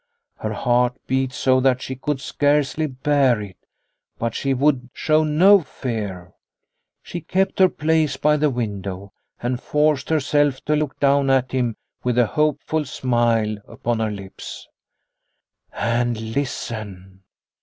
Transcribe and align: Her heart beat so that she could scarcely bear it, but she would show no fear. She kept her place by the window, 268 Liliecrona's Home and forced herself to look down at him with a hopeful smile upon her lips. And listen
Her 0.37 0.53
heart 0.53 0.95
beat 1.05 1.31
so 1.31 1.59
that 1.59 1.79
she 1.79 1.95
could 1.95 2.19
scarcely 2.19 2.87
bear 2.87 3.39
it, 3.39 3.57
but 4.17 4.33
she 4.33 4.51
would 4.51 4.89
show 4.93 5.23
no 5.23 5.59
fear. 5.61 6.33
She 7.03 7.21
kept 7.21 7.59
her 7.59 7.69
place 7.69 8.17
by 8.17 8.37
the 8.37 8.49
window, 8.49 9.13
268 9.41 9.43
Liliecrona's 9.43 9.43
Home 9.43 9.53
and 9.53 9.71
forced 9.71 10.09
herself 10.09 10.65
to 10.65 10.75
look 10.75 10.99
down 10.99 11.29
at 11.29 11.51
him 11.51 11.75
with 12.03 12.17
a 12.17 12.25
hopeful 12.25 12.83
smile 12.83 13.57
upon 13.67 13.99
her 13.99 14.09
lips. 14.09 14.67
And 15.71 16.19
listen 16.19 17.21